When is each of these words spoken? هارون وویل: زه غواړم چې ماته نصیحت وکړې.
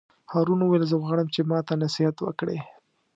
هارون 0.31 0.59
وویل: 0.61 0.83
زه 0.91 0.95
غواړم 1.01 1.27
چې 1.33 1.41
ماته 1.49 1.73
نصیحت 1.83 2.17
وکړې. 2.21 2.57